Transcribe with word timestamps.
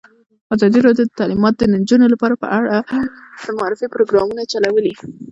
ازادي 0.55 0.79
راډیو 0.87 1.05
د 1.09 1.13
تعلیمات 1.19 1.53
د 1.57 1.63
نجونو 1.73 2.05
لپاره 2.13 2.35
په 2.41 2.47
اړه 2.59 2.75
د 3.43 3.45
معارفې 3.57 3.87
پروګرامونه 3.95 4.41
چلولي. 4.51 4.93